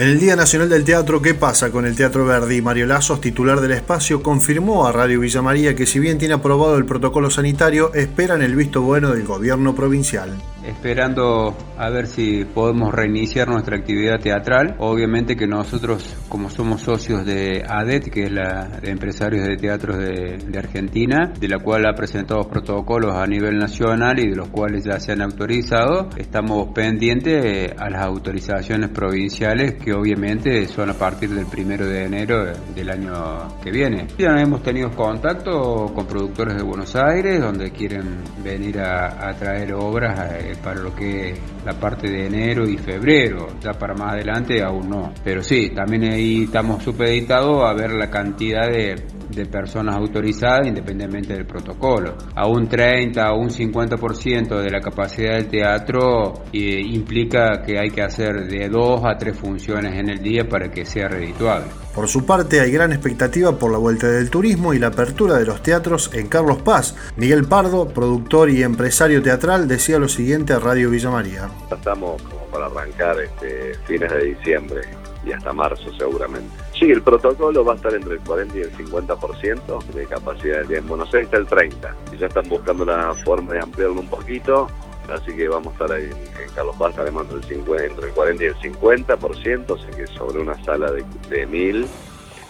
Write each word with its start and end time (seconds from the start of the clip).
En 0.00 0.08
el 0.08 0.18
Día 0.18 0.34
Nacional 0.34 0.70
del 0.70 0.82
Teatro, 0.82 1.20
¿qué 1.20 1.34
pasa 1.34 1.70
con 1.70 1.84
el 1.84 1.94
Teatro 1.94 2.24
Verdi? 2.24 2.62
Mario 2.62 2.86
Lazos, 2.86 3.20
titular 3.20 3.60
del 3.60 3.72
espacio, 3.72 4.22
confirmó 4.22 4.86
a 4.86 4.92
Radio 4.92 5.20
Villa 5.20 5.42
María 5.42 5.76
que 5.76 5.84
si 5.84 5.98
bien 5.98 6.16
tiene 6.16 6.32
aprobado 6.32 6.78
el 6.78 6.86
protocolo 6.86 7.28
sanitario, 7.28 7.92
esperan 7.92 8.40
el 8.40 8.56
visto 8.56 8.80
bueno 8.80 9.10
del 9.10 9.26
gobierno 9.26 9.74
provincial 9.74 10.38
esperando 10.64 11.56
a 11.78 11.90
ver 11.90 12.06
si 12.06 12.44
podemos 12.44 12.92
reiniciar 12.92 13.48
nuestra 13.48 13.76
actividad 13.76 14.20
teatral. 14.20 14.76
Obviamente 14.78 15.36
que 15.36 15.46
nosotros, 15.46 16.14
como 16.28 16.50
somos 16.50 16.82
socios 16.82 17.24
de 17.24 17.64
ADET, 17.66 18.10
que 18.10 18.24
es 18.24 18.32
la 18.32 18.68
de 18.80 18.90
empresarios 18.90 19.46
de 19.46 19.56
teatros 19.56 19.98
de, 19.98 20.58
Argentina, 20.58 21.32
de 21.38 21.48
la 21.48 21.58
cual 21.58 21.86
ha 21.86 21.94
presentado 21.94 22.46
protocolos 22.48 23.14
a 23.14 23.26
nivel 23.26 23.58
nacional 23.58 24.18
y 24.18 24.28
de 24.28 24.36
los 24.36 24.48
cuales 24.48 24.84
ya 24.84 25.00
se 25.00 25.12
han 25.12 25.22
autorizado, 25.22 26.10
estamos 26.16 26.68
pendientes 26.74 27.72
a 27.78 27.88
las 27.88 28.02
autorizaciones 28.02 28.90
provinciales 28.90 29.74
que 29.74 29.89
obviamente 29.92 30.66
son 30.68 30.90
a 30.90 30.94
partir 30.94 31.30
del 31.30 31.46
primero 31.46 31.86
de 31.86 32.04
enero 32.04 32.52
del 32.74 32.90
año 32.90 33.60
que 33.62 33.70
viene. 33.70 34.06
Ya 34.18 34.40
hemos 34.40 34.62
tenido 34.62 34.90
contacto 34.90 35.92
con 35.94 36.06
productores 36.06 36.56
de 36.56 36.62
Buenos 36.62 36.94
Aires, 36.96 37.40
donde 37.40 37.70
quieren 37.70 38.22
venir 38.42 38.80
a, 38.80 39.32
traer 39.38 39.74
obras. 39.74 40.18
A, 40.18 40.62
para 40.62 40.80
lo 40.80 40.94
que 40.94 41.30
es 41.30 41.40
la 41.64 41.72
parte 41.78 42.10
de 42.10 42.26
enero 42.26 42.68
y 42.68 42.76
febrero, 42.76 43.48
ya 43.60 43.72
para 43.72 43.94
más 43.94 44.14
adelante 44.14 44.62
aún 44.62 44.88
no. 44.88 45.12
Pero 45.24 45.42
sí, 45.42 45.70
también 45.70 46.04
ahí 46.04 46.44
estamos 46.44 46.82
supeditados 46.82 47.64
a 47.64 47.72
ver 47.72 47.92
la 47.92 48.10
cantidad 48.10 48.66
de, 48.66 48.96
de 49.30 49.46
personas 49.46 49.96
autorizadas 49.96 50.66
independientemente 50.66 51.34
del 51.34 51.46
protocolo. 51.46 52.14
A 52.34 52.46
un 52.46 52.68
30 52.68 53.32
o 53.32 53.38
un 53.38 53.50
50% 53.50 54.60
de 54.60 54.70
la 54.70 54.80
capacidad 54.80 55.34
del 55.36 55.48
teatro 55.48 56.44
eh, 56.52 56.80
implica 56.80 57.62
que 57.62 57.78
hay 57.78 57.90
que 57.90 58.02
hacer 58.02 58.46
de 58.46 58.68
dos 58.68 59.02
a 59.04 59.16
tres 59.16 59.36
funciones 59.36 59.98
en 59.98 60.10
el 60.10 60.22
día 60.22 60.48
para 60.48 60.70
que 60.70 60.84
sea 60.84 61.08
redituable. 61.08 61.66
Por 61.94 62.08
su 62.08 62.24
parte, 62.24 62.60
hay 62.60 62.70
gran 62.70 62.92
expectativa 62.92 63.58
por 63.58 63.72
la 63.72 63.78
vuelta 63.78 64.06
del 64.06 64.30
turismo 64.30 64.72
y 64.72 64.78
la 64.78 64.88
apertura 64.88 65.36
de 65.36 65.44
los 65.44 65.60
teatros 65.62 66.10
en 66.14 66.28
Carlos 66.28 66.62
Paz. 66.62 66.94
Miguel 67.16 67.46
Pardo, 67.46 67.88
productor 67.88 68.48
y 68.50 68.62
empresario 68.62 69.22
teatral, 69.22 69.66
decía 69.66 69.98
lo 69.98 70.08
siguiente 70.08 70.52
a 70.52 70.60
Radio 70.60 70.90
Villa 70.90 71.10
María. 71.10 71.50
Estamos 71.70 72.22
como 72.22 72.46
para 72.46 72.66
arrancar 72.66 73.20
este, 73.20 73.74
fines 73.86 74.10
de 74.10 74.24
diciembre 74.24 74.80
y 75.24 75.32
hasta 75.32 75.52
marzo 75.52 75.92
seguramente. 75.98 76.69
Sí, 76.80 76.90
el 76.90 77.02
protocolo 77.02 77.62
va 77.62 77.74
a 77.74 77.76
estar 77.76 77.92
entre 77.92 78.14
el 78.14 78.20
40 78.20 78.56
y 78.56 78.60
el 78.62 78.72
50% 78.72 79.84
de 79.84 80.06
capacidad 80.06 80.64
de 80.64 80.78
En 80.78 80.88
Buenos 80.88 81.12
Aires 81.12 81.28
está 81.30 81.36
el 81.36 81.46
30%. 81.46 81.94
Y 82.10 82.16
ya 82.16 82.26
están 82.26 82.48
buscando 82.48 82.86
la 82.86 83.12
forma 83.16 83.52
de 83.52 83.60
ampliarlo 83.60 84.00
un 84.00 84.08
poquito, 84.08 84.66
así 85.12 85.36
que 85.36 85.46
vamos 85.46 85.68
a 85.68 85.70
estar 85.72 85.92
ahí 85.92 86.04
en 86.04 86.54
Carlos 86.54 86.74
Paz, 86.78 86.94
además 86.96 87.24
entre 87.24 87.36
el, 87.36 87.44
50, 87.44 87.84
entre 87.84 88.06
el 88.08 88.14
40 88.14 88.44
y 88.44 88.46
el 88.46 88.56
50%, 88.56 89.70
o 89.70 89.76
sea 89.76 89.90
que 89.90 90.06
sobre 90.06 90.40
una 90.40 90.64
sala 90.64 90.90
de, 90.90 91.04
de 91.28 91.46
1000 91.46 91.86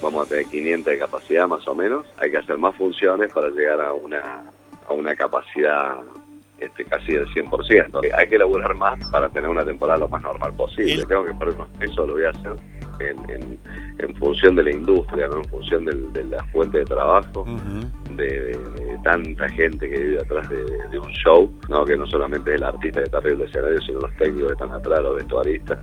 vamos 0.00 0.24
a 0.24 0.28
tener 0.28 0.46
500 0.46 0.92
de 0.92 0.98
capacidad 1.00 1.48
más 1.48 1.66
o 1.66 1.74
menos. 1.74 2.06
Hay 2.18 2.30
que 2.30 2.38
hacer 2.38 2.58
más 2.58 2.76
funciones 2.76 3.32
para 3.32 3.48
llegar 3.48 3.80
a 3.80 3.92
una, 3.92 4.44
a 4.88 4.92
una 4.92 5.16
capacidad 5.16 5.96
este, 6.62 6.84
casi 6.84 7.12
del 7.12 7.26
100%. 7.28 8.14
Hay 8.16 8.28
que 8.28 8.36
elaborar 8.36 8.74
más 8.74 8.98
para 9.10 9.28
tener 9.28 9.50
una 9.50 9.64
temporada 9.64 10.00
lo 10.00 10.08
más 10.08 10.22
normal 10.22 10.54
posible. 10.54 11.04
Tengo 11.06 11.24
que 11.24 11.34
poner 11.34 11.54
eso 11.80 12.06
lo 12.06 12.14
voy 12.14 12.24
a 12.24 12.30
hacer 12.30 12.56
en, 13.00 13.58
en, 13.98 14.14
función 14.16 14.54
de 14.56 14.64
la 14.64 14.70
industria, 14.70 15.28
¿no? 15.28 15.38
en 15.38 15.44
función 15.44 15.84
de 15.84 16.24
la 16.24 16.44
fuente 16.46 16.78
de 16.78 16.84
trabajo, 16.84 17.44
de, 18.10 18.58
tanta 19.02 19.48
gente 19.50 19.88
que 19.88 19.98
vive 19.98 20.20
atrás 20.20 20.48
de, 20.48 20.98
un 20.98 21.10
show, 21.10 21.52
¿no? 21.68 21.84
que 21.84 21.96
no 21.96 22.06
solamente 22.06 22.50
es 22.50 22.56
el 22.56 22.64
artista 22.64 23.00
que 23.00 23.04
está 23.06 23.18
arriba 23.18 23.38
del 23.38 23.48
escenario, 23.48 23.80
sino 23.82 24.00
los 24.00 24.16
técnicos 24.16 24.48
que 24.48 24.52
están 24.52 24.72
atrás, 24.72 25.02
los 25.02 25.16
vestuaristas, 25.16 25.78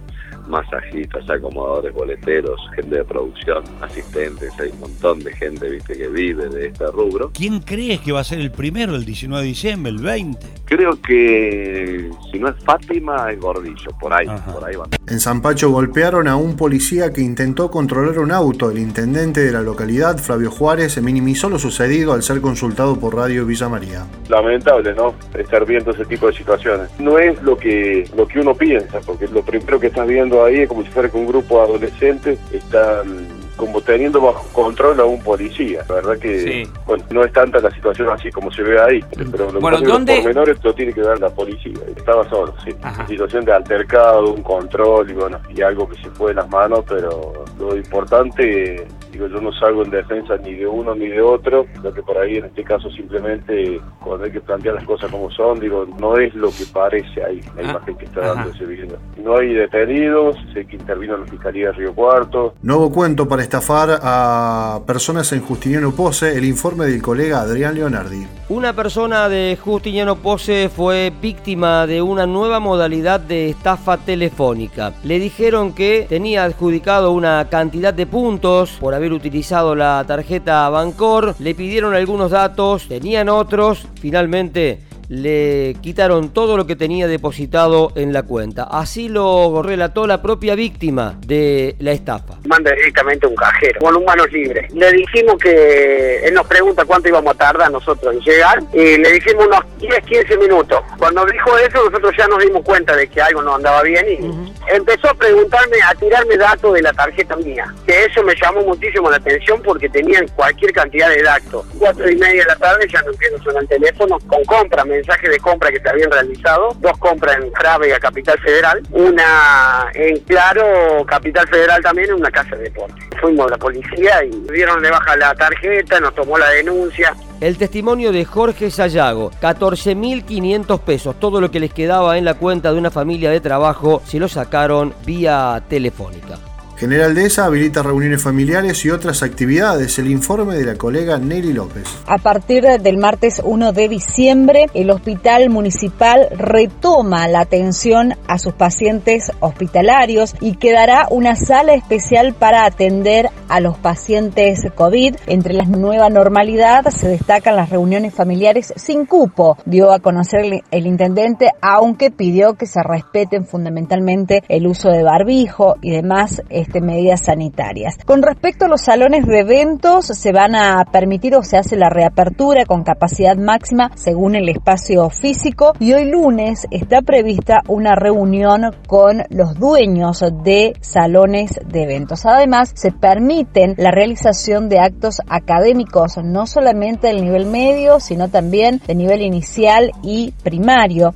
masajistas, 0.49 1.29
acomodadores, 1.29 1.93
boleteros, 1.93 2.59
gente 2.75 2.97
de 2.97 3.03
producción, 3.03 3.63
asistentes, 3.81 4.51
hay 4.59 4.71
un 4.71 4.79
montón 4.79 5.19
de 5.19 5.33
gente 5.33 5.69
viste 5.69 5.95
que 5.95 6.07
vive 6.07 6.49
de 6.49 6.67
este 6.67 6.87
rubro. 6.87 7.31
¿Quién 7.33 7.59
crees 7.59 8.01
que 8.01 8.11
va 8.11 8.21
a 8.21 8.23
ser 8.23 8.39
el 8.39 8.51
primero, 8.51 8.95
el 8.95 9.05
19 9.05 9.43
de 9.43 9.47
diciembre, 9.47 9.91
el 9.91 9.99
20? 9.99 10.39
Creo 10.65 10.99
que 11.01 12.09
si 12.31 12.39
no 12.39 12.49
es 12.49 12.55
Fátima, 12.63 13.31
es 13.31 13.39
Gordillo, 13.39 13.91
por 13.99 14.13
ahí, 14.13 14.27
por 14.51 14.67
ahí 14.67 14.75
van. 14.75 14.89
En 15.07 15.19
San 15.19 15.41
Pacho 15.41 15.71
golpearon 15.71 16.27
a 16.27 16.35
un 16.35 16.55
policía 16.55 17.11
que 17.11 17.21
intentó 17.21 17.71
controlar 17.71 18.19
un 18.19 18.31
auto. 18.31 18.69
El 18.69 18.77
intendente 18.77 19.41
de 19.41 19.51
la 19.51 19.61
localidad, 19.61 20.17
Flavio 20.17 20.51
Juárez, 20.51 20.93
se 20.93 21.01
minimizó 21.01 21.49
lo 21.49 21.57
sucedido 21.57 22.13
al 22.13 22.21
ser 22.21 22.41
consultado 22.41 22.99
por 22.99 23.16
Radio 23.16 23.45
Villa 23.45 23.69
María. 23.69 24.05
Lamentable, 24.27 24.93
¿no? 24.93 25.16
Estar 25.37 25.66
viendo 25.66 25.91
ese 25.91 26.05
tipo 26.05 26.27
de 26.27 26.33
situaciones. 26.33 26.89
No 26.99 27.17
es 27.17 27.41
lo 27.41 27.57
que, 27.57 28.07
lo 28.16 28.27
que 28.27 28.39
uno 28.39 28.53
piensa, 28.53 28.99
porque 29.05 29.27
lo 29.27 29.41
primero 29.41 29.79
que 29.79 29.87
estás 29.87 30.07
viendo 30.07 30.38
ahí 30.45 30.61
es 30.61 30.69
como 30.69 30.83
si 30.83 30.89
fuera 30.89 31.09
que 31.09 31.17
un 31.17 31.27
grupo 31.27 31.57
de 31.57 31.63
adolescentes 31.63 32.39
están 32.51 33.27
como 33.59 33.81
teniendo 33.81 34.22
bajo 34.22 34.47
control 34.53 35.00
a 35.01 35.05
un 35.05 35.22
policía. 35.22 35.83
La 35.89 35.95
verdad 35.95 36.17
que 36.17 36.66
bueno, 36.85 37.03
no 37.09 37.23
es 37.25 37.33
tanta 37.33 37.59
la 37.59 37.69
situación 37.72 38.07
así 38.09 38.31
como 38.31 38.49
se 38.51 38.63
ve 38.63 38.81
ahí, 38.81 39.03
pero 39.31 39.51
lo 39.51 39.59
bueno, 39.59 39.81
¿dónde? 39.81 40.16
los 40.16 40.23
pormenores 40.23 40.63
lo 40.63 40.73
tiene 40.73 40.94
que 40.94 41.01
dar 41.01 41.19
la 41.19 41.29
policía. 41.29 41.73
Estaba 41.95 42.28
solo, 42.29 42.53
sí. 42.63 42.72
Situación 43.07 43.44
de 43.44 43.51
altercado, 43.51 44.33
un 44.33 44.44
control 44.44 45.09
y 45.09 45.13
bueno, 45.13 45.39
y 45.53 45.61
algo 45.61 45.89
que 45.89 46.01
se 46.01 46.09
fue 46.11 46.29
de 46.29 46.35
las 46.35 46.49
manos, 46.49 46.85
pero 46.88 47.33
lo 47.59 47.75
importante 47.75 48.88
Digo, 49.19 49.35
yo 49.35 49.41
no 49.41 49.52
salgo 49.52 49.84
en 49.84 49.91
defensa 49.91 50.38
ni 50.38 50.53
de 50.53 50.66
uno 50.66 50.96
ni 50.96 51.09
de 51.09 51.22
otro, 51.22 51.66
lo 51.84 51.94
que 51.94 52.02
por 52.02 52.18
ahí 52.18 52.38
en 52.38 52.46
este 52.46 52.63
caso 52.63 52.90
simplemente 52.90 53.81
cuando 54.02 54.24
hay 54.24 54.31
que 54.31 54.40
plantear 54.40 54.75
las 54.75 54.85
cosas 54.85 55.12
como 55.12 55.30
son, 55.30 55.59
digo, 55.59 55.85
no 56.00 56.16
es 56.18 56.34
lo 56.35 56.47
que 56.52 56.63
parece 56.72 57.22
ahí, 57.22 57.41
la 57.58 57.62
ah, 57.63 57.72
imagen 57.72 57.97
que 57.97 58.06
está 58.06 58.22
dando 58.34 58.52
ese 58.52 58.66
video. 58.66 58.97
No 59.22 59.35
hay 59.35 59.53
detenidos, 59.53 60.38
sé 60.53 60.66
que 60.66 60.78
intervino 60.78 61.18
la 61.18 61.25
Fiscalía 61.25 61.68
de 61.68 61.74
Río 61.74 61.94
Cuarto. 61.94 62.53
Nuevo 62.62 62.90
cuento 62.94 63.28
para 63.28 63.44
estafar 63.44 64.00
a 64.02 64.79
personas 64.88 65.34
en 65.34 65.41
Justiniano 65.41 65.91
Pose, 65.91 66.38
el 66.38 66.46
informe 66.46 66.85
del 66.85 67.02
colega 67.02 67.41
Adrián 67.41 67.75
Leonardi. 67.75 68.25
Una 68.47 68.72
persona 68.72 69.28
de 69.28 69.58
Justiniano 69.62 70.16
Pose 70.16 70.69
fue 70.74 71.12
víctima 71.22 71.85
de 71.88 72.02
una 72.02 72.25
nueva 72.25 72.62
modalidad 72.62 73.19
de 73.19 73.50
estafa 73.50 73.97
telefónica. 73.97 74.94
Le 75.03 75.19
dijeron 75.19 75.74
que 75.74 76.06
tenía 76.08 76.46
adjudicado 76.46 77.12
una 77.12 77.50
cantidad 77.50 77.94
de 77.94 78.08
puntos 78.08 78.78
por 78.79 78.94
haber 78.94 79.09
utilizado 79.14 79.75
la 79.75 80.03
tarjeta 80.08 80.70
Bancor, 80.70 81.36
le 81.40 81.56
pidieron 81.56 81.94
algunos 81.94 82.31
datos, 82.31 82.88
tenían 82.88 83.30
otros, 83.30 83.88
finalmente 84.02 84.88
le 85.09 85.75
quitaron 85.81 86.30
todo 86.30 86.56
lo 86.56 86.68
que 86.68 86.75
tenía 86.75 87.08
depositado 87.08 87.92
en 87.96 88.14
la 88.14 88.24
cuenta. 88.24 88.64
Así 88.64 89.09
lo 89.09 89.62
relató 89.64 90.08
la 90.08 90.22
propia 90.22 90.56
víctima 90.56 91.18
de 91.25 91.75
la 91.80 91.92
estafa. 91.92 92.36
Manda 92.47 92.72
directamente 92.72 93.25
a 93.25 93.30
un 93.30 93.36
cajero 93.36 93.80
con 93.80 93.96
un 93.96 94.06
manos 94.06 94.31
libres. 94.31 94.72
Le 94.74 94.92
dijimos 94.94 95.36
que 95.42 96.20
él 96.24 96.34
nos 96.34 96.47
pregunta 96.47 96.86
cuánto 96.86 97.09
íbamos 97.09 97.34
a 97.34 97.38
tardar 97.38 97.72
nosotros 97.72 98.14
en 98.14 98.22
llegar 98.22 98.59
y 98.72 98.97
le 98.97 99.12
dijimos 99.14 99.47
unos 99.47 99.62
10, 99.80 100.06
15 100.06 100.38
minutos. 100.38 100.80
Cuando 100.97 101.26
dijo 101.26 101.58
eso 101.58 101.84
nosotros 101.86 102.14
ya 102.18 102.28
nos 102.28 102.40
dimos 102.40 102.64
cuenta 102.64 102.96
de 102.96 103.08
que 103.08 103.22
algo 103.22 103.41
no 103.41 103.56
andaba 103.56 103.81
bien 103.81 104.06
y 104.08 104.74
empezó 104.74 105.09
a 105.09 105.14
preguntarme, 105.16 105.78
a 105.88 105.96
tirarme 105.96 106.38
datos 106.38 106.74
de 106.74 106.84
la 106.84 106.94
tarjeta 106.94 107.36
mía. 107.36 107.66
Que 107.88 108.06
eso 108.06 108.22
me 108.24 108.36
llamó 108.36 108.62
muchísimo 108.62 109.09
la 109.09 109.18
atención 109.18 109.59
porque 109.64 109.90
tenían 109.90 110.28
cualquier 110.36 110.72
cantidad 110.72 111.09
de 111.09 111.24
datos. 111.24 111.66
Cuatro 111.80 112.09
y 112.09 112.16
media 112.16 112.44
de 112.44 112.50
la 112.50 112.56
tarde 112.58 112.88
ya 112.91 113.02
no 113.02 113.12
empiezo 113.12 113.40
sonar 113.44 113.64
el 113.64 113.70
teléfono 113.70 114.20
con 114.28 114.44
compra, 114.46 114.86
mensaje 114.99 115.29
de 115.29 115.39
compra 115.39 115.71
que 115.71 115.79
se 115.79 115.89
habían 115.89 116.11
realizado, 116.11 116.75
dos 116.79 116.97
compras 116.97 117.37
en 117.37 117.51
Frave 117.53 117.93
a 117.93 117.99
Capital 117.99 118.37
Federal, 118.39 118.81
una 118.91 119.89
en 119.93 120.19
Claro, 120.21 121.05
Capital 121.05 121.47
Federal 121.47 121.81
también, 121.81 122.09
en 122.09 122.16
una 122.16 122.31
casa 122.31 122.55
de 122.55 122.63
deporte. 122.63 122.96
Fuimos 123.19 123.47
a 123.47 123.51
la 123.51 123.57
policía 123.57 124.23
y 124.23 124.29
dieron 124.51 124.81
de 124.81 124.91
baja 124.91 125.16
la 125.17 125.34
tarjeta, 125.35 125.99
nos 125.99 126.13
tomó 126.16 126.37
la 126.37 126.49
denuncia. 126.49 127.16
El 127.40 127.57
testimonio 127.57 128.11
de 128.11 128.25
Jorge 128.25 128.69
Sayago, 128.69 129.31
14.500 129.41 130.79
pesos, 130.81 131.19
todo 131.19 131.40
lo 131.40 131.49
que 131.52 131.59
les 131.59 131.73
quedaba 131.73 132.17
en 132.17 132.25
la 132.25 132.34
cuenta 132.34 132.72
de 132.72 132.78
una 132.78 132.91
familia 132.91 133.29
de 133.31 133.40
trabajo, 133.40 134.02
se 134.05 134.19
lo 134.19 134.28
sacaron 134.28 134.93
vía 135.05 135.63
telefónica. 135.69 136.48
General 136.79 137.14
Dehesa 137.14 137.43
habilita 137.43 137.84
reuniones 137.84 138.23
familiares 138.23 138.85
y 138.85 138.90
otras 138.90 139.22
actividades. 139.22 139.99
El 139.99 140.09
informe 140.09 140.55
de 140.55 140.64
la 140.64 140.76
colega 140.76 141.17
Nelly 141.17 141.52
López. 141.52 141.84
A 142.08 142.17
partir 142.20 142.64
del 142.64 142.97
martes 142.97 143.41
1 143.43 143.73
de 143.73 143.90
diciembre, 143.90 144.67
el 144.73 144.90
Hospital 144.90 145.49
Municipal 145.49 146.29
retoma 146.31 147.28
la 147.28 147.41
atención 147.41 148.16
a 148.28 148.37
sus 148.37 148.53
pacientes 148.53 149.29
hospitalarios 149.41 150.35
y 150.40 150.55
quedará 150.55 151.08
una 151.11 151.35
sala 151.35 151.73
especial 151.73 152.34
para 152.34 152.64
atender 152.64 153.29
a 153.49 153.59
los 153.59 153.78
pacientes 153.78 154.61
COVID. 154.73 155.16
Entre 155.28 155.53
la 155.53 155.66
nueva 155.66 156.09
normalidad 156.09 156.87
se 156.91 157.09
destacan 157.09 157.58
las 157.58 157.72
reuniones 157.72 158.14
familiares 158.14 158.73
sin 158.78 159.05
cupo, 159.05 159.58
dio 159.66 159.91
a 159.91 159.99
conocer 159.99 160.64
el 160.72 160.87
intendente, 160.87 161.52
aunque 161.61 162.09
pidió 162.09 162.53
que 162.53 162.67
se 162.67 162.81
respeten 162.81 163.46
fundamentalmente 163.46 164.43
el 164.47 164.66
uso 164.66 164.90
de 164.91 165.03
barbijo 165.03 165.76
y 165.81 165.91
demás 165.91 166.41
este, 166.69 166.81
medidas 166.81 167.21
sanitarias. 167.25 167.97
Con 168.05 168.21
respecto 168.21 168.66
a 168.66 168.67
los 168.67 168.81
salones 168.81 169.25
de 169.25 169.39
eventos, 169.39 170.05
se 170.05 170.31
van 170.31 170.55
a 170.55 170.85
permitir 170.91 171.35
o 171.35 171.41
se 171.41 171.57
hace 171.57 171.75
la 171.75 171.89
reapertura 171.89 172.66
con 172.66 172.83
capacidad 172.83 173.35
máxima 173.35 173.91
según 173.95 174.35
el 174.35 174.47
espacio 174.49 175.09
físico 175.09 175.73
y 175.79 175.93
hoy 175.93 176.05
lunes 176.05 176.67
está 176.69 177.01
prevista 177.01 177.61
una 177.67 177.95
reunión 177.95 178.69
con 178.85 179.23
los 179.29 179.55
dueños 179.55 180.23
de 180.43 180.73
salones 180.81 181.59
de 181.66 181.83
eventos. 181.83 182.27
Además, 182.27 182.71
se 182.75 182.91
permiten 182.91 183.73
la 183.77 183.89
realización 183.89 184.69
de 184.69 184.79
actos 184.79 185.21
académicos 185.27 186.17
no 186.23 186.45
solamente 186.45 187.07
del 187.07 187.23
nivel 187.23 187.47
medio, 187.47 187.99
sino 187.99 188.29
también 188.29 188.79
de 188.85 188.93
nivel 188.93 189.23
inicial 189.23 189.91
y 190.03 190.33
primario. 190.43 191.16